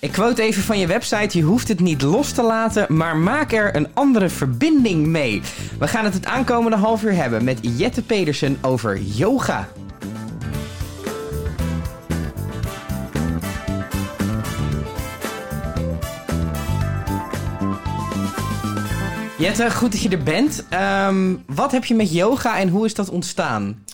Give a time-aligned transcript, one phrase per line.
[0.00, 3.52] Ik quote even van je website: je hoeft het niet los te laten, maar maak
[3.52, 5.42] er een andere verbinding mee.
[5.78, 9.68] We gaan het het aankomende half uur hebben met Jette Pedersen over yoga.
[19.38, 20.64] Jette, goed dat je er bent.
[20.68, 23.84] Ehm, wat heb je met yoga en hoe is dat ontstaan?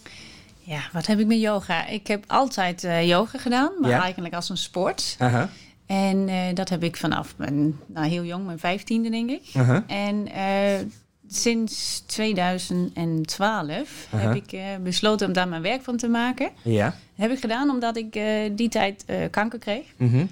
[0.63, 1.87] Ja, wat heb ik met yoga?
[1.87, 4.01] Ik heb altijd uh, yoga gedaan, maar Ja.
[4.03, 5.17] eigenlijk als een sport.
[5.23, 5.43] Uh-huh.
[5.87, 9.43] En eh, dat heb ik vanaf mijn, nou, heel jong, mijn vijftiende denk ik.
[9.57, 9.79] Uh-huh.
[9.87, 10.87] En eh,
[11.29, 14.27] sinds 2012 Aha.
[14.27, 16.51] heb ik eh, besloten om daar mijn werk van te maken.
[16.63, 16.85] Ja.
[16.85, 18.21] Dat heb ik gedaan omdat ik
[18.57, 19.85] die tijd kanker kreeg.
[19.97, 20.25] Mhm.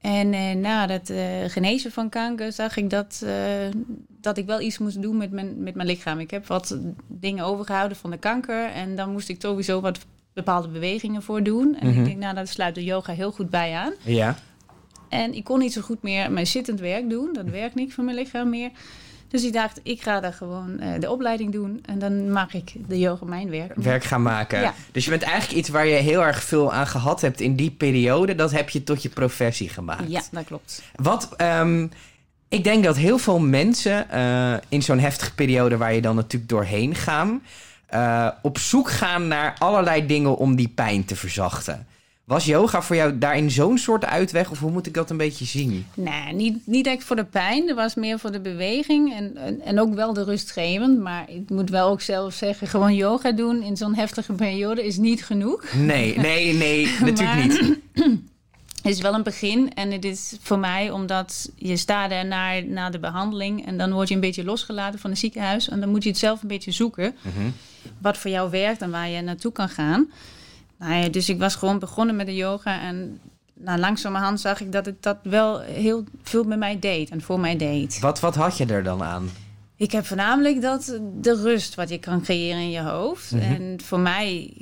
[0.00, 1.12] En na het
[1.52, 3.24] genezen van kanker zag ik dat,
[4.20, 6.18] dat ik wel iets moest doen met mijn, met mijn lichaam.
[6.18, 8.70] Ik heb wat dingen overgehouden van de kanker.
[8.70, 9.98] En dan moest ik sowieso wat
[10.32, 11.76] bepaalde bewegingen voor doen.
[11.80, 11.98] En Mhm.
[11.98, 13.92] ik denk, nou, daar sluit de yoga heel goed bij aan.
[14.04, 14.36] Ja.
[15.08, 17.32] En ik kon niet zo goed meer mijn zittend werk doen.
[17.32, 18.70] Dat werkt niet voor mijn lichaam meer.
[19.28, 21.82] Dus ik dacht, ik ga daar gewoon eh, de opleiding doen.
[21.86, 23.72] En dan maak ik de yoga mijn werk.
[23.74, 24.60] werk gaan maken.
[24.60, 24.74] Ja.
[24.92, 27.70] Dus je bent eigenlijk iets waar je heel erg veel aan gehad hebt in die
[27.70, 28.34] periode.
[28.34, 30.10] Dat heb je tot je professie gemaakt.
[30.10, 30.82] Ja, dat klopt.
[30.94, 31.86] Wat, ehm,
[32.48, 36.50] ik denk dat heel veel mensen eh, in zo'n heftige periode waar je dan natuurlijk
[36.50, 37.42] doorheen gaan,
[37.86, 41.86] eh, op zoek gaan naar allerlei dingen om die pijn te verzachten.
[42.28, 45.44] Was yoga voor jou daarin zo'n soort uitweg of hoe moet ik dat een beetje
[45.44, 45.86] zien?
[45.94, 47.66] Nee, niet, niet echt voor de pijn.
[47.66, 49.14] Dat was meer voor de beweging.
[49.14, 50.98] En, en, en ook wel de rustgevend.
[51.00, 54.96] Maar ik moet wel ook zelf zeggen, gewoon yoga doen in zo'n heftige periode is
[54.96, 55.72] niet genoeg.
[55.74, 57.76] Nee, nee, nee, natuurlijk Maar- niet.
[58.82, 59.74] Het is wel een begin.
[59.74, 63.66] En het is voor mij omdat je staat er naar, naar de behandeling.
[63.66, 65.68] En dan word je een beetje losgelaten van het ziekenhuis.
[65.68, 67.16] En dan moet je het zelf een beetje zoeken.
[67.22, 67.50] Mhm.
[67.98, 70.08] Wat voor jou werkt en waar je naartoe kan gaan.
[70.78, 72.80] Nou ja, dus ik was gewoon begonnen met de yoga.
[72.80, 73.20] En
[73.54, 77.10] nou, langzamerhand zag ik dat het dat wel heel veel met mij deed.
[77.10, 77.98] En voor mij deed.
[78.00, 79.30] Wat, wat had je er dan aan?
[79.76, 83.30] Ik heb voornamelijk dat de rust wat je kan creëren in je hoofd.
[83.32, 83.42] Mhm.
[83.42, 84.52] En voor mij,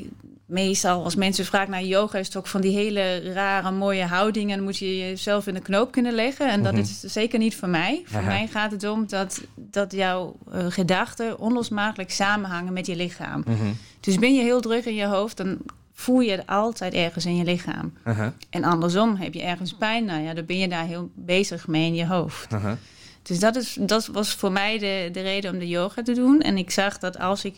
[0.46, 4.50] meestal als mensen vragen naar yoga, is het ook van die hele rare, mooie houdingen.
[4.50, 6.50] En dan moet je jezelf in de knoop kunnen leggen.
[6.50, 6.80] En dat Mhm.
[6.82, 8.02] is zeker niet voor mij.
[8.04, 8.26] Voor Aha.
[8.28, 13.42] mij gaat het om dat, dat jouw eh, gedachten onlosmakelijk samenhangen met je lichaam.
[13.46, 13.56] Mhm.
[14.00, 15.56] Dus ben je heel druk in je hoofd, dan
[15.98, 17.92] voel je het altijd ergens in je lichaam.
[18.06, 21.66] Uh-huh, En andersom, heb je ergens pijn, nou ja, dan ben je daar heel bezig
[21.66, 22.52] mee in je hoofd.
[22.52, 22.72] uh-huh.
[23.22, 26.40] Dus dat, is, dat was voor mij de, de reden om de yoga te doen.
[26.40, 27.54] En ik zag dat als ik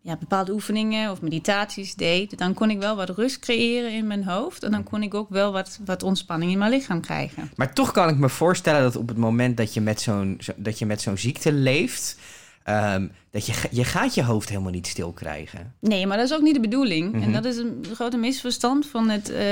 [0.00, 4.24] ja, bepaalde oefeningen of meditaties deed, dan kon ik wel wat rust creëren in mijn
[4.24, 4.62] hoofd.
[4.62, 7.50] En dan kon ik ook wel wat, wat ontspanning in mijn lichaam krijgen.
[7.56, 10.52] Maar toch kan ik me voorstellen dat op het moment dat je met zo'n, zo-
[10.56, 12.16] dat je met zo'n ziekte leeft,
[12.64, 15.72] ehm, dat je, je gaat je hoofd helemaal niet stil krijgen.
[15.80, 17.12] Nee, maar dat is ook niet de bedoeling.
[17.12, 17.22] Mhm.
[17.22, 19.44] En dat is een grote misverstand van het eh,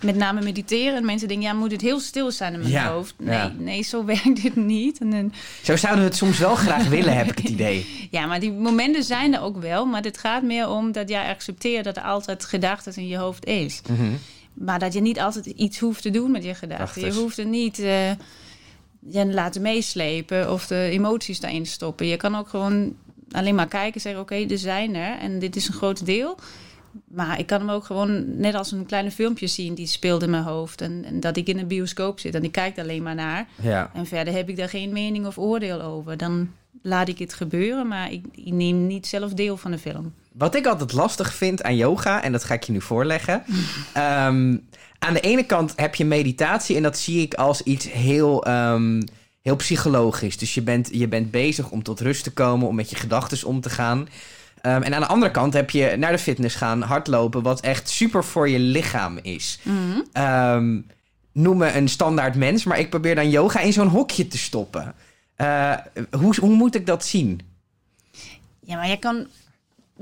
[0.00, 0.94] met name mediteren.
[0.96, 3.14] En mensen denken, ja, moet het heel stil zijn in mijn Ja, hoofd?
[3.18, 3.52] Nee, ja.
[3.58, 4.98] nee, zo werkt dit niet.
[5.00, 5.32] En, dan-
[5.62, 8.08] Zo zouden we het soms wel graag willen, heb ik het idee.
[8.10, 9.84] Ja, maar die momenten zijn er ook wel.
[9.86, 13.44] Maar het gaat meer om dat jij accepteert dat er altijd gedachten in je hoofd
[13.46, 13.80] is.
[13.90, 14.10] Mhm.
[14.54, 17.04] Maar dat je niet altijd iets hoeft te doen met je gedachten.
[17.04, 18.10] Je hoeft er niet eh,
[19.06, 22.06] je laten meeslepen of de emoties daarin stoppen.
[22.06, 22.96] Je kan ook gewoon
[23.30, 26.38] alleen maar kijken en zeggen: Oké, er zijn er en dit is een groot deel.
[27.08, 30.30] Maar ik kan hem ook gewoon net als een kleine filmpje zien die speelt in
[30.30, 30.80] mijn hoofd.
[30.80, 33.48] En, en dat ik in een bioscoop zit en ik kijk er alleen maar naar.
[33.62, 33.90] Ja.
[33.94, 36.16] En verder heb ik daar geen mening of oordeel over.
[36.16, 36.50] Dan
[36.82, 40.14] laat ik het gebeuren, maar ik, ik neem niet zelf deel van de film.
[40.32, 43.42] Wat ik altijd lastig vind aan yoga, en dat ga ik je nu voorleggen.
[43.92, 44.56] Ehm,
[44.98, 49.02] aan de ene kant heb je meditatie en dat zie ik als iets heel, ehm,
[49.42, 50.38] heel psychologisch.
[50.38, 53.46] Dus je bent, je bent bezig om tot rust te komen, om met je gedachten
[53.46, 54.08] om te gaan.
[54.60, 57.88] Ehm, en aan de andere kant heb je naar de fitness gaan, hardlopen, wat echt
[57.88, 59.58] super voor je lichaam is.
[60.12, 60.80] Ehm,
[61.32, 64.94] noem me een standaard mens, maar ik probeer dan yoga in zo'n hokje te stoppen.
[65.34, 65.72] Eh,
[66.10, 67.40] hoe, hoe moet ik dat zien?
[68.60, 69.26] Ja, maar je kan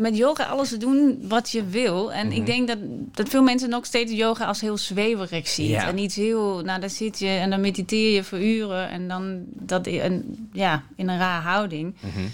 [0.01, 2.13] met yoga alles doen wat je wil.
[2.13, 2.37] En Mhm.
[2.37, 2.79] ik denk dat,
[3.13, 5.69] dat veel mensen nog steeds yoga als heel zweverig zien.
[5.69, 5.87] Ja.
[5.87, 8.89] En iets heel, nou daar zit je en dan mediteer je voor uren.
[8.89, 11.95] En dan dat in, ja, in een raar houding.
[12.01, 12.27] Mhm.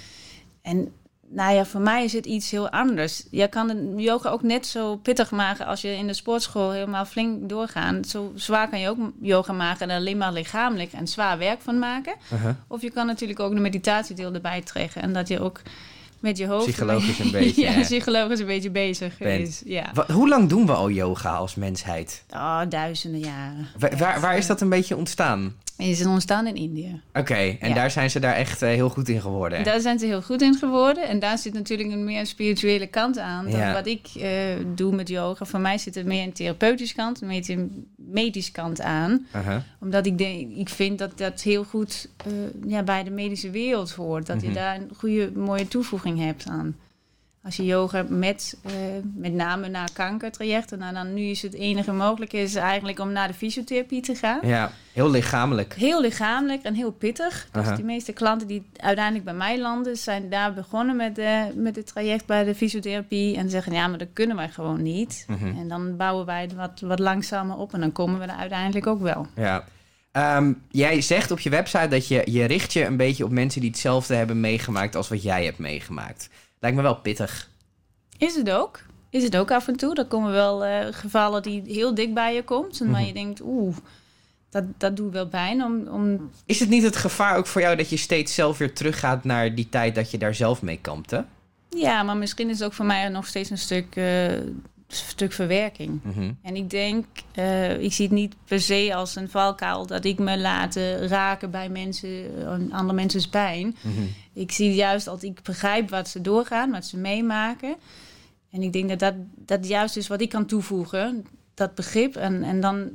[0.62, 0.92] En
[1.28, 3.24] nou ja, voor mij is het iets heel anders.
[3.30, 7.04] Je kan de yoga ook net zo pittig maken als je in de sportschool helemaal
[7.04, 8.06] flink doorgaat.
[8.06, 11.78] Zo zwaar kan je ook yoga maken en alleen maar lichamelijk en zwaar werk van
[11.78, 12.14] maken.
[12.32, 12.54] Uh-huh.
[12.68, 15.02] Of je kan natuurlijk ook de meditatiedeel erbij trekken.
[15.02, 15.60] En dat je ook
[16.26, 16.66] met je hoofd...
[16.66, 19.48] Psychologisch een beetje, ja, psychologisch een beetje bezig Bent.
[19.48, 19.62] is.
[19.64, 19.92] Ja.
[20.12, 22.24] Hoe lang doen we al yoga als mensheid?
[22.30, 23.68] Oh, duizenden jaren.
[23.78, 25.54] Wa- waar, waar is dat een beetje ontstaan?
[25.76, 26.90] Is ontstaan in India.
[27.14, 27.74] Oké, en Ja.
[27.74, 29.64] daar zijn ze daar echt eh, heel goed in geworden.
[29.64, 31.08] Daar zijn ze heel goed in geworden.
[31.08, 33.72] En daar zit natuurlijk een meer spirituele kant aan dan Ja.
[33.72, 34.30] wat ik eh,
[34.74, 35.44] doe met yoga.
[35.44, 39.26] Voor mij zit er meer een therapeutische kant, meer een medische kant aan.
[39.80, 42.32] Omdat ik, denk, ik vind dat dat heel goed eh,
[42.70, 44.26] ja, bij de medische wereld hoort.
[44.26, 44.46] Dat Mhm.
[44.46, 46.76] je daar een goede, mooie toevoeging hebt aan.
[47.46, 48.72] Als je yoga met, eh,
[49.14, 53.28] met name naar kankertrajecten, nou dan nu is het enige mogelijke is eigenlijk om naar
[53.28, 54.38] de fysiotherapie te gaan.
[54.42, 55.74] Ja, heel lichamelijk.
[55.74, 57.48] Heel lichamelijk en heel pittig.
[57.52, 61.76] Dus de meeste klanten die uiteindelijk bij mij landen, zijn daar begonnen met, de, met
[61.76, 63.36] het traject bij de fysiotherapie.
[63.36, 65.24] En zeggen, ja, maar dat kunnen wij gewoon niet.
[65.28, 65.58] Mhm.
[65.58, 68.86] En dan bouwen wij het wat, wat langzamer op en dan komen we er uiteindelijk
[68.86, 69.26] ook wel.
[69.36, 69.64] Ja.
[70.12, 73.60] Ehm, jij zegt op je website dat je, je richt je een beetje op mensen
[73.60, 76.28] die hetzelfde hebben meegemaakt als wat jij hebt meegemaakt.
[76.60, 77.48] Lijkt me wel pittig.
[78.18, 78.80] Is het ook?
[79.10, 79.94] Is het ook af en toe?
[79.94, 82.80] Er komen wel eh, gevallen die heel dik bij je komt.
[82.80, 83.06] En waar Mhm.
[83.06, 83.76] je denkt, oeh,
[84.50, 87.76] dat, dat doet wel pijn om, om Is het niet het gevaar ook voor jou
[87.76, 91.24] dat je steeds zelf weer teruggaat naar die tijd dat je daar zelf mee kampte?
[91.70, 94.32] Ja, maar misschien is het ook voor mij nog steeds een stuk, eh,
[94.88, 96.00] stuk verwerking.
[96.02, 96.32] Mhm.
[96.42, 100.18] En ik denk, eh, ik zie het niet per se als een valkuil dat ik
[100.18, 103.76] me laat eh, raken bij mensen, eh, andere mensen's pijn.
[103.80, 104.02] Mhm.
[104.32, 107.76] Ik zie juist dat ik begrijp wat ze doorgaan, wat ze meemaken.
[108.50, 111.26] En ik denk dat dat, dat juist is wat ik kan toevoegen,
[111.56, 112.16] dat begrip.
[112.16, 112.88] En, en dan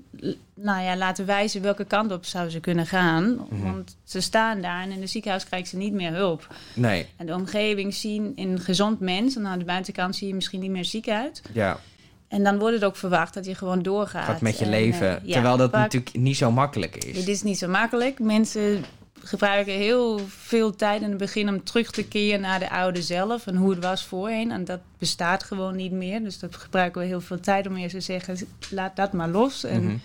[0.54, 3.48] nou ja, laten wijzen welke kant op zou ze kunnen gaan.
[3.50, 3.62] Mhm.
[3.64, 6.48] Want ze staan daar en in het ziekenhuis krijgen ze niet meer hulp.
[6.76, 9.36] Nee, En de omgeving zien in een gezond mens.
[9.36, 11.42] En aan de buitenkant zie je misschien niet meer ziek uit.
[11.54, 11.80] ja.
[12.28, 14.26] En dan wordt het ook verwacht dat je gewoon doorgaat.
[14.26, 15.18] Gaat met je En, leven.
[15.22, 17.16] eh, ja, terwijl dat vaak- natuurlijk niet zo makkelijk is.
[17.16, 18.20] Dit is niet zo makkelijk.
[18.20, 18.84] Mensen
[19.24, 23.48] gebruiken heel veel tijd in het begin om terug te keren naar de oude zelf
[23.48, 24.52] en hoe het was voorheen.
[24.52, 26.24] En dat bestaat gewoon niet meer.
[26.24, 28.38] Dus dat gebruiken we heel veel tijd om eerst te zeggen:
[28.70, 29.96] laat dat maar los en Mhm.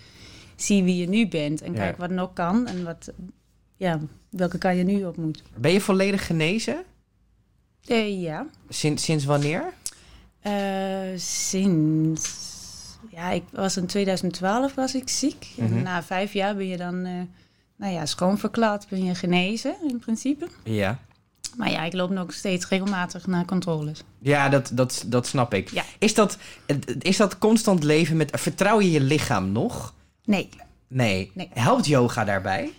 [0.57, 1.63] zie wie je nu bent.
[1.63, 1.79] En Ja.
[1.79, 3.11] kijk wat nog kan en wat,
[3.77, 5.43] ja, welke kan je nu op moet.
[5.57, 6.83] Ben je volledig genezen?
[7.87, 8.47] Eh, ja.
[8.69, 9.73] Sinds, sinds wanneer?
[10.41, 10.53] Eh,
[11.17, 12.45] sinds.
[13.11, 15.47] Ja, ik was in 2012 was ik ziek.
[15.57, 15.77] Mhm.
[15.77, 17.13] En na vijf jaar ben je dan, eh,
[17.77, 20.49] nou ja, schoonverklaard, ben je genezen in principe.
[20.65, 20.99] Ja.
[21.57, 24.03] Maar ja, ik loop nog steeds regelmatig naar controles.
[24.19, 25.71] Ja, dat, dat, dat snap ik.
[25.71, 25.85] Ja.
[25.99, 26.39] Is, dat,
[26.99, 28.31] is dat constant leven met...
[28.41, 29.95] Vertrouw je je lichaam nog?
[30.25, 30.49] Nee,
[30.89, 31.31] Nee.
[31.35, 31.49] Nee.
[31.53, 32.73] Helpt yoga daarbij?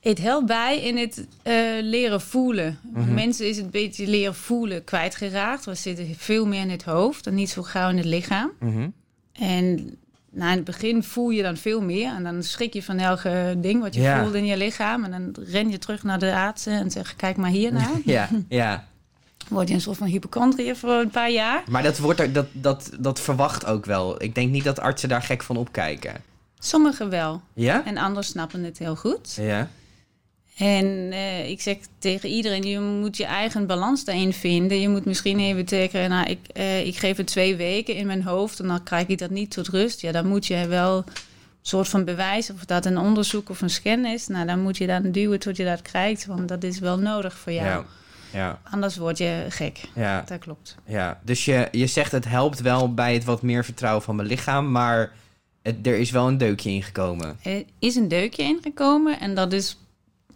[0.00, 2.78] het helpt bij in het eh, leren voelen.
[2.92, 3.14] Mhm.
[3.14, 5.64] Mensen is het beetje leren voelen kwijtgeraakt.
[5.64, 8.50] We zitten veel meer in het hoofd en niet zo gauw in het lichaam.
[8.60, 8.88] Mhm.
[9.32, 9.98] En
[10.36, 12.14] nou, in het begin voel je dan veel meer.
[12.14, 14.22] En dan schrik je van elke ding wat je Ja.
[14.22, 15.04] voelt in je lichaam.
[15.04, 17.90] En dan ren je terug naar de artsen en zeg kijk maar hier naar.
[18.04, 18.84] Ja, ja.
[19.48, 21.62] Word je een soort van hypochondriër voor een paar jaar.
[21.70, 24.22] Maar dat, wordt er, dat, dat, dat verwacht ook wel.
[24.22, 26.14] Ik denk niet dat artsen daar gek van opkijken.
[26.58, 27.40] Sommigen wel.
[27.54, 27.84] Ja?
[27.84, 29.34] En anderen snappen het heel goed.
[29.40, 29.68] Ja.
[30.56, 34.80] En eh, ik zeg tegen iedereen, je moet je eigen balans daarin vinden.
[34.80, 38.22] Je moet misschien even tekenen, nou, ik, eh, ik geef het twee weken in mijn
[38.22, 38.60] hoofd...
[38.60, 40.00] en dan krijg ik dat niet tot rust.
[40.00, 41.04] Ja, dan moet je wel een
[41.62, 42.50] soort van bewijs...
[42.50, 44.26] of dat een onderzoek of een scan is.
[44.26, 46.26] Nou, dan moet je dan duwen tot je dat krijgt...
[46.26, 47.66] want dat is wel nodig voor jou.
[47.66, 47.84] Ja.
[48.32, 48.60] Ja.
[48.70, 49.80] Anders word je gek.
[49.94, 50.22] Ja.
[50.26, 50.76] Dat klopt.
[50.86, 51.20] ja.
[51.22, 54.70] Dus je, je zegt het helpt wel bij het wat meer vertrouwen van mijn lichaam,
[54.70, 55.12] maar
[55.62, 57.36] het, er is wel een deukje ingekomen.
[57.42, 59.76] Er is een deukje ingekomen en dat is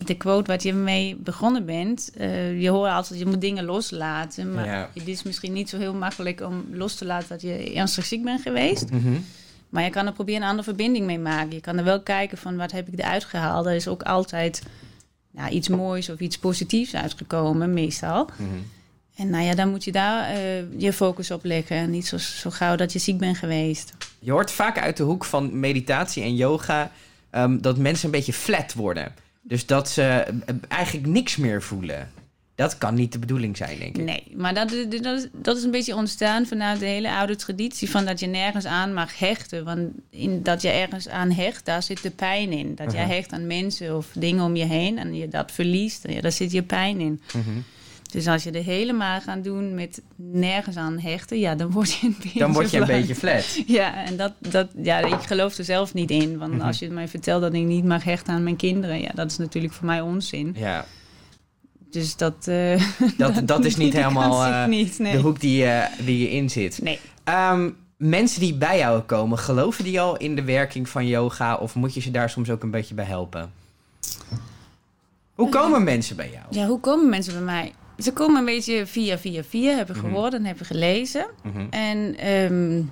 [0.07, 2.11] de quote wat je mee begonnen bent.
[2.17, 4.55] Eh, je hoort altijd, je moet dingen loslaten.
[4.55, 4.91] Maar Ja.
[4.95, 8.25] het is misschien niet zo heel makkelijk om los te laten dat je ernstig ziek
[8.25, 8.91] bent geweest.
[8.91, 9.13] Mhm.
[9.69, 11.53] Maar je kan er proberen een andere verbinding mee maken.
[11.53, 13.67] Je kan er wel kijken van wat heb ik eruit gehaald.
[13.67, 14.63] Er is ook altijd
[15.31, 18.25] nou, iets moois of iets positiefs uitgekomen, meestal.
[18.37, 18.49] Mhm.
[19.17, 21.77] En nou ja, dan moet je daar eh, je focus op leggen.
[21.77, 23.93] En niet zo, zo gauw dat je ziek bent geweest.
[24.19, 26.91] Je hoort vaak uit de hoek van meditatie en yoga
[27.31, 29.15] ehm, dat mensen een beetje flat worden.
[29.51, 32.11] Dus dat ze eh, eigenlijk niks meer voelen.
[32.55, 34.05] Dat kan niet de bedoeling zijn, denk ik.
[34.05, 37.37] Nee, maar dat, is- dat, is, dat is een beetje ontstaan vanuit de hele oude
[37.37, 39.65] traditie van dat je nergens aan mag hechten.
[39.65, 39.81] Want
[40.11, 42.75] in dat je ergens aan hecht, daar zit de pijn in.
[42.75, 46.33] Dat jij hecht aan mensen of dingen om je heen en je dat verliest, daar
[46.33, 47.21] zit je pijn in.
[47.35, 47.51] Mhm.
[48.11, 52.07] Dus als je er helemaal gaat doen met nergens aan hechten, ja, dan word je
[52.07, 52.99] een beetje Dan word je een flat.
[52.99, 53.63] beetje flat.
[53.79, 56.39] Ja, en dat, dat, ja, ik geloof er zelf niet in.
[56.39, 56.61] Want Mhm.
[56.67, 59.37] als je mij vertelt dat ik niet mag hechten aan mijn kinderen, ja, dat is
[59.39, 60.55] natuurlijk voor mij onzin.
[60.59, 60.85] Ja,
[61.91, 62.83] Dus dat, eh,
[63.19, 65.13] dat, dat is niet helemaal eh, niet, nee.
[65.13, 66.83] de hoek die, eh, die je in zit.
[66.83, 66.99] Nee.
[67.25, 71.57] Ehm, mensen die bij jou komen, geloven die al in de werking van yoga?
[71.57, 73.53] Of moet je ze daar soms ook een beetje bij helpen?
[75.35, 76.45] Hoe komen mensen bij jou?
[76.51, 77.73] Ja, hoe komen mensen bij mij?
[78.03, 81.27] Ze komen een beetje via, via, via, hebben gehoord en hebben gelezen.
[81.43, 81.67] Mhm.
[81.71, 82.83] En ehm,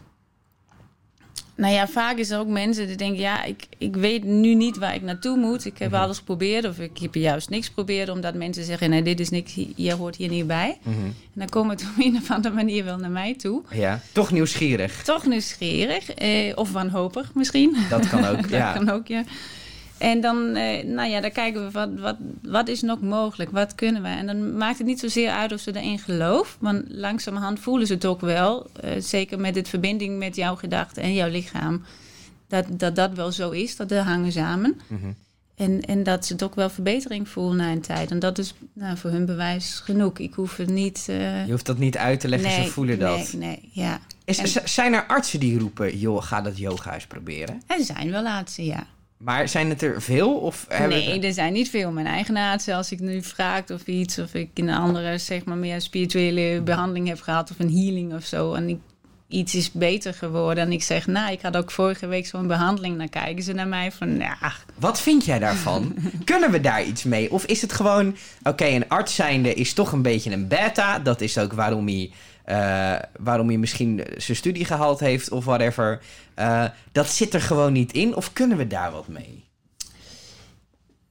[1.55, 3.21] Nou ja, vaak is er ook mensen die denken...
[3.21, 5.65] ja, ik, ik weet nu niet waar ik naartoe moet.
[5.65, 6.01] Ik heb Mhm.
[6.03, 8.09] alles geprobeerd of ik heb juist niks geprobeerd...
[8.09, 10.79] omdat mensen zeggen, nee, dit is niks, je hoort hier niet bij.
[10.83, 10.97] Mhm.
[11.05, 13.63] En dan komen ze op een of andere manier wel naar mij toe.
[13.73, 15.03] Ja, toch nieuwsgierig.
[15.03, 17.77] Toch nieuwsgierig, eh, of wanhopig misschien.
[17.91, 18.73] Dat kan ook, dat ja.
[18.73, 19.23] kan ook, ja.
[19.99, 23.75] En dan, eh, nou ja, dan kijken we wat, wat, wat is nog mogelijk, wat
[23.75, 24.09] kunnen we.
[24.09, 26.57] En dan maakt het niet zozeer uit of ze erin geloven.
[26.61, 28.67] Want langzamerhand voelen ze het ook wel.
[28.81, 31.83] eh, zeker met het verbinding met jouw gedachten en jouw lichaam.
[32.49, 34.81] Dat, dat dat wel zo is, dat de hangen samen.
[34.87, 35.07] Mhm.
[35.55, 38.11] En, en dat ze het ook wel verbetering voelen na een tijd.
[38.11, 40.19] En dat is nou, voor hun bewijs genoeg.
[40.19, 41.07] Ik hoef het niet...
[41.09, 43.17] eh, Je hoeft dat niet uit te leggen, ze voelen dat.
[43.17, 44.01] Nee, nee, ja.
[44.25, 47.63] Is, En- zijn er artsen die roepen, joh, ga dat yoga eens proberen?
[47.67, 48.87] Er zijn wel laatste, ja.
[49.19, 50.35] Maar zijn het er veel?
[50.35, 51.91] Of Nee, er zijn niet veel.
[51.91, 54.19] Mijn eigen artsen, als ik nu vraag of iets...
[54.19, 57.51] of ik in een andere, zeg maar, meer spirituele behandeling heb gehad...
[57.51, 58.55] of een healing of zo...
[58.55, 58.79] en ik,
[59.29, 61.07] iets is beter geworden en ik zeg...
[61.07, 62.99] nou, ik had ook vorige week zo'n behandeling...
[62.99, 64.19] dan kijken ze naar mij van...
[64.19, 65.97] ja, Wat vind jij daarvan?
[66.25, 67.31] Kunnen we daar iets mee?
[67.33, 70.99] Of is het gewoon, oké, een arts zijnde is toch een beetje een beta.
[70.99, 72.11] Dat is ook waarom hij,
[72.49, 76.01] eh, waarom hij misschien zijn studie gehaald heeft of whatever.
[76.35, 78.17] Eh, dat zit er gewoon niet in.
[78.17, 79.45] Of kunnen we daar wat mee?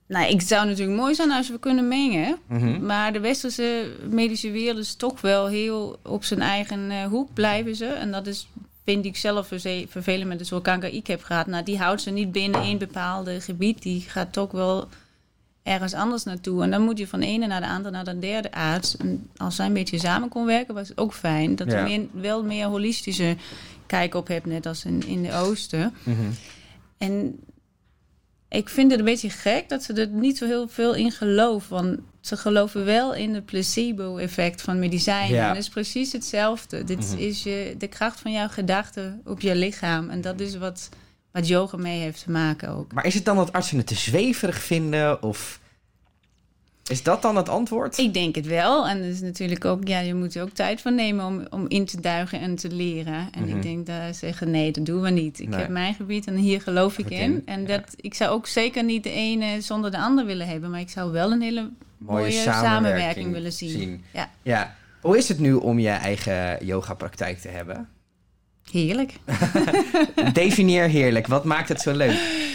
[0.07, 2.37] Nou, ik zou natuurlijk mooi zijn als we kunnen mengen.
[2.47, 2.85] Mhm.
[2.85, 7.75] Maar de westerse medische wereld is toch wel heel op zijn eigen eh, hoek blijven
[7.75, 7.85] ze.
[7.85, 8.47] En dat is,
[8.85, 9.47] vind ik zelf
[9.87, 11.47] vervelend met de soort kanker die ik heb gehad.
[11.47, 13.81] Nou, die houdt ze niet binnen één bepaalde gebied.
[13.81, 14.87] Die gaat toch wel
[15.67, 16.63] ergens anders naartoe.
[16.63, 18.97] En dan moet je van de ene naar de andere, naar de derde arts.
[18.97, 21.55] En als zij een beetje samen kon werken, was het ook fijn.
[21.55, 21.85] Dat Ja.
[21.85, 23.35] je meer, wel meer holistische
[23.85, 25.93] kijk op hebt, net als in, in de oosten.
[26.03, 26.17] Mhm.
[26.97, 27.39] En
[28.49, 31.75] ik vind het een beetje gek dat ze er niet zo heel veel in geloven.
[31.75, 35.35] Want ze geloven wel in het placebo-effect van medicijnen.
[35.35, 35.47] Ja.
[35.47, 36.83] En dat is precies hetzelfde.
[36.83, 37.17] Dit Mhm.
[37.17, 40.09] is je, de kracht van jouw gedachten op je lichaam.
[40.09, 40.89] En dat is wat,
[41.37, 42.93] wat yoga mee heeft te maken ook.
[42.93, 45.23] Maar is het dan dat artsen het te zweverig vinden?
[45.23, 45.59] Of
[46.89, 47.97] is dat dan het antwoord?
[47.97, 48.87] Ik denk het wel.
[48.87, 51.65] En dat is natuurlijk ook, ja, je moet er ook tijd voor nemen om, om
[51.67, 53.27] in te duigen en te leren.
[53.31, 53.55] En Mhm.
[53.55, 55.39] ik denk dat ze zeggen, nee, dat doen we niet.
[55.39, 55.59] Ik Nee.
[55.59, 57.19] heb mijn gebied en hier geloof ik in.
[57.19, 57.67] in, En ja.
[57.67, 60.69] dat, ik zou ook zeker niet de ene zonder de ander willen hebben.
[60.69, 64.03] Maar ik zou wel een hele mooie, samenwerking, willen zien.
[64.13, 64.75] Ja, Ja.
[65.01, 67.89] Hoe is het nu om je eigen yoga-praktijk te hebben?
[68.71, 69.13] Heerlijk.
[70.33, 71.27] Definieer heerlijk.
[71.27, 72.45] Wat maakt het zo leuk?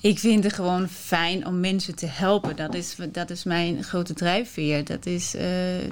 [0.00, 2.56] Ik vind het gewoon fijn om mensen te helpen.
[2.56, 4.84] Dat is, dat is mijn grote drijfveer.
[4.84, 5.88] Dat is, eh,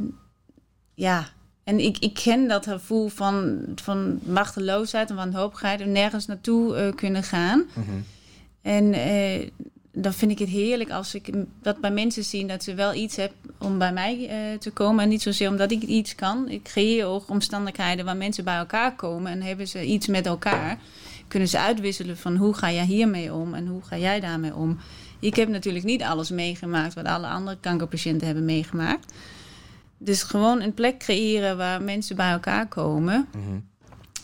[0.95, 1.29] ja.
[1.65, 5.81] En ik, ik ken dat gevoel van, van machteloosheid en wanhopigheid...
[5.81, 7.65] en nergens naartoe eh, kunnen gaan.
[7.75, 7.87] Mhm.
[8.63, 9.49] En eh,
[9.93, 11.31] dan vind ik het heerlijk als ik
[11.63, 12.47] dat bij mensen zie...
[12.47, 15.03] dat ze wel iets hebben om bij mij eh, te komen.
[15.03, 16.49] En niet zozeer omdat ik iets kan.
[16.49, 19.33] Ik creëer ook omstandigheden waar mensen bij elkaar komen...
[19.33, 20.79] en hebben ze iets met elkaar
[21.31, 24.79] kunnen ze uitwisselen van hoe ga jij hiermee om en hoe ga jij daarmee om.
[25.19, 29.13] Ik heb natuurlijk niet alles meegemaakt wat alle andere kankerpatiënten hebben meegemaakt.
[29.99, 33.29] Dus gewoon een plek creëren waar mensen bij elkaar komen.
[33.37, 33.59] Mhm.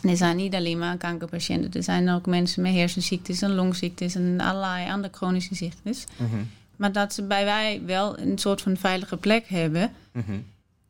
[0.01, 1.71] En er zijn niet alleen maar kankerpatiënten.
[1.71, 6.03] Er zijn ook mensen met hersenziektes en longziektes en allerlei andere chronische ziektes.
[6.17, 6.35] Mhm.
[6.75, 10.37] Maar dat ze bij wij wel een soort van veilige plek hebben Mhm.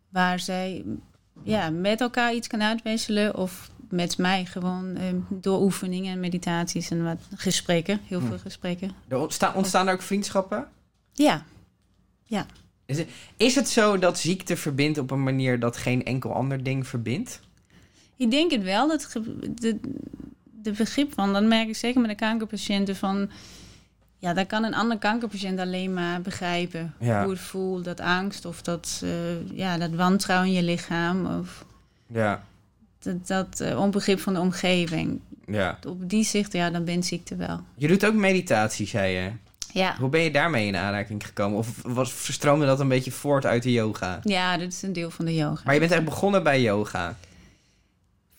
[0.09, 0.83] waar zij
[1.43, 6.89] ja, met elkaar iets kan uitwisselen of met mij gewoon eh, door oefeningen en meditaties
[6.89, 8.91] en wat gesprekken, heel veel gesprekken.
[9.07, 10.67] Er ontstaan, ontstaan er ook vriendschappen?
[11.13, 11.45] Ja,
[12.85, 16.63] Is het, is het zo dat ziekte verbindt op een manier dat geen enkel ander
[16.63, 17.39] ding verbindt?
[18.17, 18.87] Ik denk het wel.
[18.87, 19.11] Dat
[19.55, 19.79] de,
[20.61, 23.29] de begrip van, dat merk ik zeker met de kankerpatiënten van,
[24.17, 26.93] ja, dat kan een ander kankerpatiënt alleen maar begrijpen.
[26.99, 27.21] Ja.
[27.21, 31.65] Hoe het voelt, dat angst of dat, eh, ja, dat wantrouwen in je lichaam of
[32.07, 32.43] Ja,
[32.99, 35.19] dat, dat eh, onbegrip van de omgeving.
[35.45, 35.79] ja.
[35.87, 37.61] Op die zicht, ja, dan ben ziekte wel.
[37.75, 39.31] Je doet ook meditatie, zei je.
[39.71, 39.95] Ja.
[39.99, 41.57] Hoe ben je daarmee in aanraking gekomen?
[41.57, 44.19] Of was, verstroomde dat een beetje voort uit de yoga?
[44.23, 45.61] Ja, dit is een deel van de yoga.
[45.65, 47.15] Maar je bent echt begonnen bij yoga.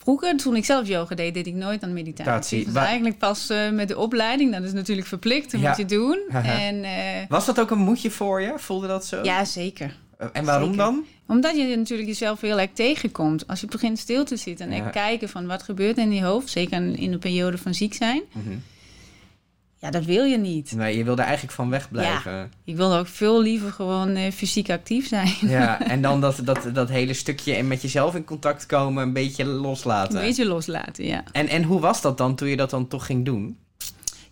[0.09, 2.65] Vroeger, toen ik zelf yoga deed, deed ik nooit aan meditatie.
[2.65, 4.53] Was Wa- eigenlijk pas eh, met de opleiding.
[4.53, 5.69] Dat is natuurlijk verplicht, dat Ja.
[5.69, 6.19] moet je doen.
[6.43, 6.91] En eh,
[7.29, 8.53] Was dat ook een moedje voor je?
[8.57, 9.23] Voelde dat zo?
[9.23, 9.97] ja, zeker.
[10.19, 10.85] Eh, En waarom zeker.
[10.85, 11.05] dan?
[11.27, 13.47] Omdat je natuurlijk jezelf heel erg tegenkomt.
[13.47, 14.89] Als je begint stil te zitten en Ja.
[14.91, 16.49] kijken van wat gebeurt in je hoofd.
[16.51, 18.23] Zeker in de periode van ziek zijn.
[18.33, 18.55] Mhm.
[19.81, 20.73] Ja, dat wil je niet.
[20.73, 22.53] Nee, je wilde eigenlijk van wegblijven.
[22.65, 25.33] Ik wil ook veel liever gewoon eh, fysiek actief zijn.
[25.41, 25.81] Ja.
[25.93, 29.45] en dan dat, dat, dat hele stukje en met jezelf in contact komen, een beetje
[29.45, 30.19] loslaten.
[30.19, 31.23] Een beetje loslaten, ja.
[31.33, 33.59] En, en hoe was dat dan toen je dat dan toch ging doen?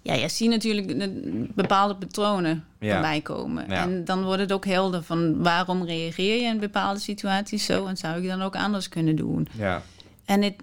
[0.02, 0.86] Ja, je ziet natuurlijk
[1.54, 2.92] bepaalde patronen Ja.
[2.92, 3.64] voorbij komen.
[3.68, 3.82] Ja.
[3.82, 7.86] En dan wordt het ook helder van waarom reageer je in bepaalde situaties zo...
[7.86, 9.48] en zou ik dan ook anders kunnen doen.
[9.58, 9.82] Ja.
[10.24, 10.54] En het,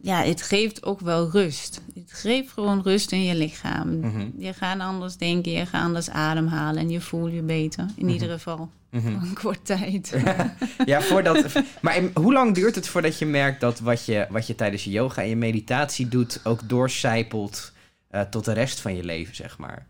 [0.00, 1.80] ja, het geeft ook wel rust.
[2.10, 3.98] Geeft gewoon rust in je lichaam.
[4.00, 4.26] Mhm.
[4.38, 7.84] Je gaat anders denken, je gaat anders ademhalen en je voelt je beter.
[7.96, 8.12] In Mhm.
[8.14, 9.06] ieder geval, Mhm.
[9.06, 10.14] een kort tijd.
[10.84, 11.44] Ja, voordat,
[11.80, 14.84] maar in- hoe lang duurt het voordat je merkt dat wat je, wat je tijdens
[14.84, 17.72] je yoga en je meditatie doet ook doorcijpelt
[18.10, 19.86] eh, tot de rest van je leven, zeg maar?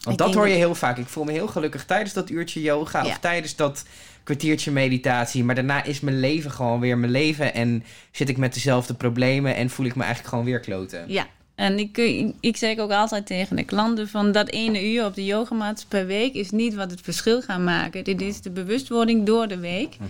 [0.00, 0.98] Want Ik dat hoor je heel vaak.
[0.98, 3.84] Ik voel me heel gelukkig tijdens dat uurtje yoga of tijdens dat
[4.24, 5.44] kwartiertje meditatie.
[5.44, 9.56] Maar daarna is mijn leven gewoon weer mijn leven en zit ik met dezelfde problemen
[9.56, 11.04] en voel ik me eigenlijk gewoon weer kloten.
[11.08, 11.26] Ja,
[11.60, 15.14] en ik, ik, ik zeg ook altijd tegen de klanten van dat ene uur op
[15.14, 18.04] de yogamat per week is niet wat het verschil gaat maken.
[18.04, 19.96] Dit is de bewustwording door de week.
[19.98, 20.08] Mhm.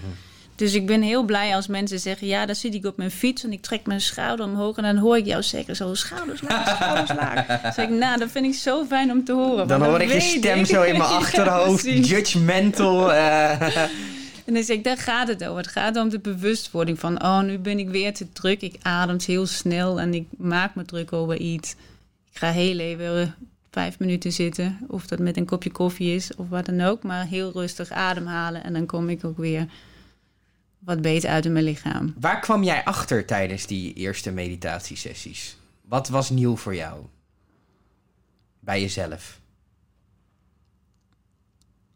[0.57, 3.45] Dus ik ben heel blij als mensen zeggen, ja, dan zit ik op mijn fiets
[3.45, 6.77] en ik trek mijn schouder omhoog en dan hoor ik jou zeggen zo, schouders laag,
[6.77, 7.47] schouders laag.
[7.47, 9.69] Dan zeg ik, nou, dat vind ik zo fijn om te horen.
[9.69, 10.67] Dan hoor ik je stem ik.
[10.67, 13.13] zo in mijn achterhoofd, judgmental.
[13.13, 13.77] eh.
[14.51, 15.63] En dan zeg ik, daar gaat het over.
[15.63, 18.61] Het gaat om de bewustwording van, oh, nu ben ik weer te druk.
[18.61, 21.73] Ik ademt heel snel en ik maak me druk over iets.
[22.33, 23.35] Ik ga heel even
[23.71, 27.03] vijf minuten zitten, of dat met een kopje koffie is of wat dan ook.
[27.03, 29.67] Maar heel rustig ademhalen en dan kom ik ook weer
[30.79, 32.15] wat beter uit in mijn lichaam.
[32.21, 35.57] Waar kwam jij achter tijdens die eerste meditatiesessies?
[35.81, 37.05] Wat was nieuw voor jou?
[38.61, 39.41] Bij jezelf.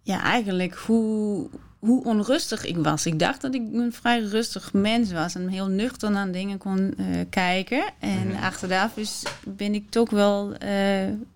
[0.03, 1.49] Ja, eigenlijk hoe,
[1.85, 3.07] hoe onrustig ik was.
[3.07, 6.95] Ik dacht dat ik een vrij rustig mens was en heel nuchter aan dingen kon
[6.97, 7.85] eh, kijken.
[7.99, 8.43] En Mhm.
[8.43, 10.71] achteraf is, ben ik toch wel eh,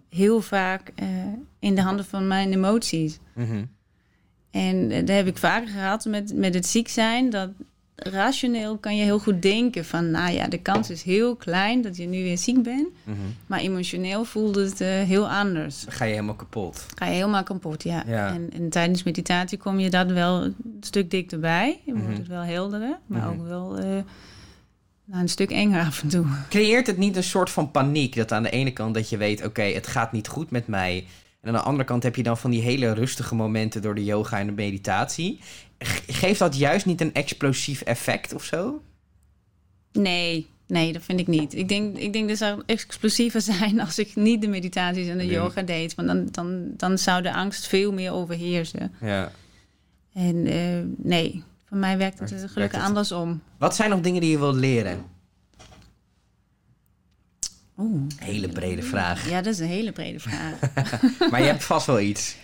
[0.09, 1.07] heel vaak eh,
[1.59, 3.19] in de handen van mijn emoties.
[3.35, 3.65] Mhm.
[4.51, 7.31] En dat heb ik vaker gehad met, met het ziek zijn.
[7.31, 7.51] Dat
[8.03, 11.97] rationeel kan je heel goed denken van, nou ja, de kans is heel klein dat
[11.97, 12.89] je nu weer ziek bent.
[13.05, 13.17] Mhm.
[13.47, 15.85] Maar emotioneel voelde het eh, heel anders.
[15.89, 16.87] Ga je helemaal kapot.
[16.95, 18.03] Ga je helemaal kapot, ja.
[18.07, 18.33] Ja.
[18.35, 21.81] En, en tijdens meditatie kom je dat wel een stuk dichterbij.
[21.85, 22.03] Je Mhm.
[22.03, 23.29] wordt het wel helderder, maar Mhm.
[23.41, 23.85] ook wel eh,
[25.05, 26.27] nou, een stuk enger af en toe.
[26.49, 28.17] Creëert het niet een soort van paniek?
[28.17, 31.07] Dat aan de ene kant dat je weet, oké, het gaat niet goed met mij.
[31.49, 34.05] En aan de andere kant heb je dan van die hele rustige momenten door de
[34.05, 35.41] yoga en de meditatie.
[35.79, 38.83] Ge- Geeft dat juist niet een explosief effect of zo?
[39.93, 41.55] Nee, nee, dat vind ik niet.
[41.55, 45.25] Ik denk, ik denk dat zou explosiever zijn als ik niet de meditaties en de
[45.25, 45.33] Nee.
[45.33, 45.95] yoga deed.
[45.95, 48.93] Want dan, dan, dan zou de angst veel meer overheersen.
[49.01, 49.31] Ja.
[50.13, 52.89] En eh, nee, voor mij werkt het werkt gelukkig het?
[52.89, 53.41] andersom.
[53.59, 55.05] Wat zijn nog dingen die je wilt leren?
[57.79, 58.03] Oeh.
[58.19, 59.29] Hele brede vraag.
[59.31, 60.55] Ja, dat is een hele brede vraag.
[61.31, 62.37] Maar je hebt vast wel iets.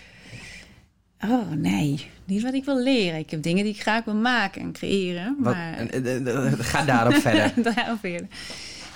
[1.21, 3.19] Oh nee, niet wat ik wil leren.
[3.19, 5.37] Ik heb dingen die ik graag wil maken en creëren.
[5.39, 7.53] Wat, Maar eh, ga daarop verder.
[7.75, 8.27] Daarop verder.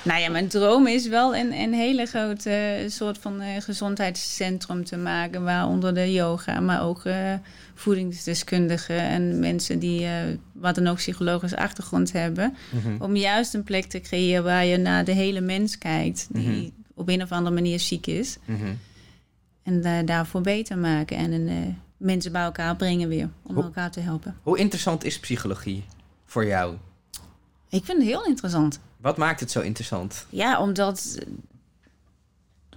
[0.02, 4.84] Nou ja, mijn droom is wel een, een hele grote eh, soort van eh, gezondheidscentrum
[4.84, 5.42] te maken.
[5.44, 7.34] Waaronder de yoga, maar ook eh,
[7.74, 10.06] voedingsdeskundigen en mensen die
[10.52, 12.56] wat dan ook psychologische achtergrond hebben.
[12.70, 13.02] Mhm.
[13.02, 16.26] Om juist een plek te creëren waar je naar de hele mens kijkt.
[16.30, 16.68] Die Mhm.
[16.94, 18.38] op een of andere manier ziek is.
[18.44, 18.66] Mhm.
[19.62, 21.16] En daarvoor beter maken.
[21.16, 23.28] En een, mensen bij elkaar brengen weer.
[23.42, 24.36] Om Hoe- elkaar te helpen.
[24.42, 25.84] Hoe interessant is psychologie
[26.26, 26.74] voor jou?
[27.68, 28.80] Ik vind het heel interessant.
[29.00, 30.26] Wat maakt het zo interessant?
[30.28, 31.18] Ja, omdat,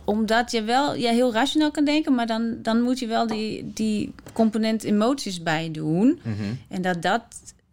[0.04, 3.72] omdat je wel ja, heel rationeel kan denken, maar dan, dan moet je wel die,
[3.74, 6.20] die component emoties bij doen.
[6.24, 6.54] Mhm.
[6.68, 7.24] En dat dat,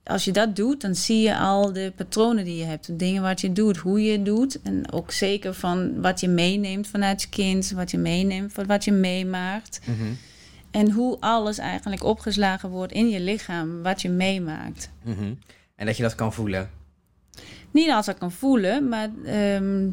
[0.04, 2.86] als je dat doet, dan zie je al de patronen die je hebt.
[2.86, 4.62] De dingen wat je doet, hoe je het doet.
[4.62, 8.92] En ook zeker van wat je meeneemt vanuit je kind, wat je meeneemt, wat je
[8.92, 9.80] meemaakt.
[9.84, 10.12] Mhm.
[10.70, 14.90] En hoe alles eigenlijk opgeslagen wordt in je lichaam, wat je meemaakt.
[15.02, 15.32] Mhm.
[15.74, 16.70] En dat je dat kan voelen.
[17.70, 19.88] Niet als ik kan voelen, maar ehm,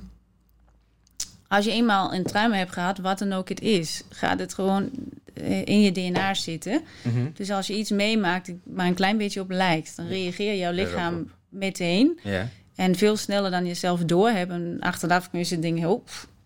[1.48, 4.90] als je eenmaal een trauma hebt gehad, wat dan ook het is, gaat het gewoon
[5.34, 6.82] eh, in je DNA zitten.
[7.04, 7.26] Mhm.
[7.34, 11.32] Dus als je iets meemaakt, maar een klein beetje op lijkt, dan reageert jouw lichaam
[11.50, 12.20] meteen.
[12.24, 12.48] Ja.
[12.76, 14.56] En veel sneller dan je zelf doorhebben.
[14.56, 16.06] En achteraf kun je ze denken, oh,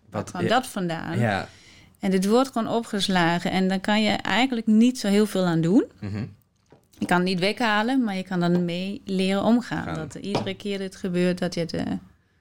[0.09, 0.47] Wat- kwam ja.
[0.49, 1.19] dat vandaan?
[1.19, 1.47] Ja.
[1.99, 3.51] En dit wordt gewoon opgeslagen.
[3.51, 5.85] En dan kan je eigenlijk niet zo heel veel aan doen.
[5.99, 6.25] Mhm.
[6.99, 9.83] Je kan het niet weghalen, maar je kan dan mee leren omgaan.
[9.83, 9.95] Gaan.
[9.95, 11.83] Dat er iedere keer dit gebeurt, dat je het, eh,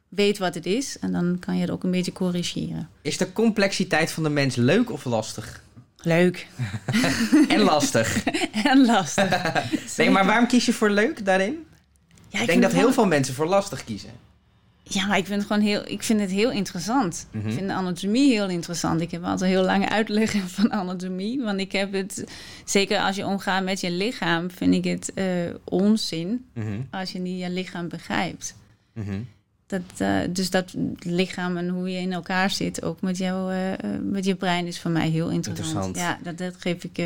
[0.08, 0.98] weet wat het is.
[0.98, 2.88] En dan kan je het ook een beetje corrigeren.
[3.02, 5.62] Is de complexiteit van de mens leuk of lastig?
[6.02, 6.46] Leuk
[7.48, 8.24] En lastig.
[8.70, 9.42] en lastig.
[9.96, 11.66] Nee, maar waarom kies je voor leuk daarin?
[12.28, 14.10] Ja, Ik denk dat heel veel mensen voor lastig kiezen.
[14.90, 17.26] Ja, ik vind het gewoon heel, ik vind het heel interessant.
[17.32, 17.46] Mhm.
[17.46, 19.00] Ik vind de anatomie heel interessant.
[19.00, 21.42] Ik heb altijd heel lange uitleggen van anatomie.
[21.42, 22.24] Want ik heb het,
[22.64, 25.24] zeker als je omgaat met je lichaam, vind ik het eh,
[25.64, 26.80] onzin Mhm.
[26.90, 28.56] als je niet je lichaam begrijpt.
[28.94, 29.18] Mhm.
[29.66, 33.72] Dat, eh, dus dat lichaam en hoe je in elkaar zit, ook met, jou, eh,
[34.02, 35.86] met je brein, is voor mij heel interessant.
[35.86, 36.18] Interessant.
[36.24, 37.00] Ja, dat, dat geef ik.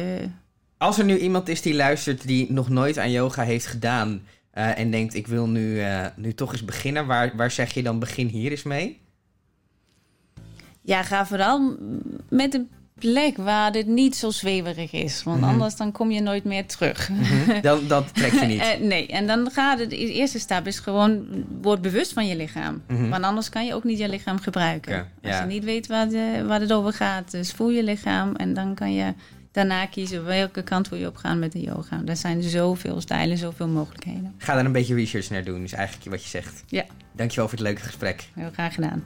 [0.78, 4.22] Als er nu iemand is die luistert die nog nooit aan yoga heeft gedaan...
[4.52, 7.06] eh, en denkt, ik wil nu, eh, nu toch eens beginnen.
[7.06, 9.00] Waar, waar zeg je dan begin hier eens mee?
[10.82, 11.76] Ja, ga vooral
[12.28, 15.22] met een plek waar dit niet zo zweverig is.
[15.22, 15.50] Want Mhm.
[15.50, 17.10] anders dan kom je nooit meer terug.
[17.62, 18.60] Dan, dat trek je niet.
[18.60, 21.26] Eh, nee, en dan gaat het, de eerste stap is gewoon,
[21.60, 22.82] word bewust van je lichaam.
[22.88, 23.08] Mhm.
[23.08, 24.98] Want anders kan je ook niet je lichaam gebruiken.
[24.98, 25.40] Als ja.
[25.40, 28.34] je niet weet waar, de, waar het over gaat, dus voel je lichaam.
[28.36, 29.14] En dan kan je
[29.52, 32.02] daarna kiezen welke kant wil je op gaan met de yoga.
[32.06, 34.34] Er zijn zoveel stijlen, zoveel mogelijkheden.
[34.38, 36.64] Ga daar een beetje research naar doen, is eigenlijk wat je zegt.
[36.66, 36.84] Ja.
[37.12, 38.28] Dankjewel voor het leuke gesprek.
[38.34, 39.04] Heel graag gedaan.